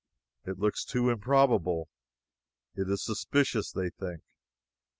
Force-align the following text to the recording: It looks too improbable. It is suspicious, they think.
It 0.47 0.57
looks 0.57 0.83
too 0.83 1.11
improbable. 1.11 1.87
It 2.73 2.89
is 2.89 3.03
suspicious, 3.05 3.71
they 3.71 3.91
think. 3.91 4.23